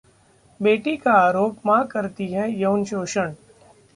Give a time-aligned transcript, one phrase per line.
[0.59, 3.33] बेटी का आरोप मां करती है यौन शोषण